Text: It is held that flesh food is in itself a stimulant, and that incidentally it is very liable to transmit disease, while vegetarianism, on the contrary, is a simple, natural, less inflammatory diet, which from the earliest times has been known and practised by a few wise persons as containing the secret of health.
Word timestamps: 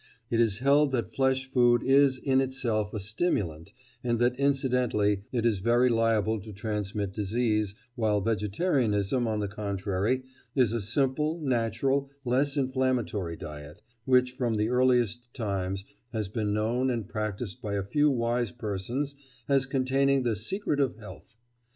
It 0.31 0.39
is 0.39 0.57
held 0.57 0.91
that 0.93 1.13
flesh 1.13 1.45
food 1.45 1.83
is 1.83 2.17
in 2.17 2.41
itself 2.41 2.91
a 2.91 2.99
stimulant, 2.99 3.71
and 4.03 4.17
that 4.17 4.39
incidentally 4.39 5.25
it 5.31 5.45
is 5.45 5.59
very 5.59 5.89
liable 5.89 6.41
to 6.41 6.51
transmit 6.51 7.13
disease, 7.13 7.75
while 7.93 8.19
vegetarianism, 8.19 9.27
on 9.27 9.41
the 9.41 9.47
contrary, 9.47 10.23
is 10.55 10.73
a 10.73 10.81
simple, 10.81 11.39
natural, 11.43 12.09
less 12.25 12.57
inflammatory 12.57 13.35
diet, 13.35 13.83
which 14.05 14.31
from 14.31 14.55
the 14.55 14.69
earliest 14.69 15.31
times 15.35 15.85
has 16.11 16.29
been 16.29 16.51
known 16.51 16.89
and 16.89 17.07
practised 17.07 17.61
by 17.61 17.75
a 17.75 17.83
few 17.83 18.09
wise 18.09 18.51
persons 18.51 19.13
as 19.47 19.67
containing 19.67 20.23
the 20.23 20.35
secret 20.35 20.79
of 20.79 20.95
health. 20.97 21.37